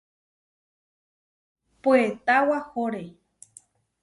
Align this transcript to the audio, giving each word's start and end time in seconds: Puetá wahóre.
Puetá 1.81 2.35
wahóre. 2.47 3.05